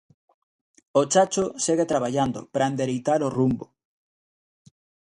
O 0.99 1.01
Chacho 1.13 1.45
segue 1.65 1.89
traballando, 1.91 2.39
para 2.53 2.69
endereitar 2.71 3.19
o 3.27 3.33
rumbo. 3.37 3.65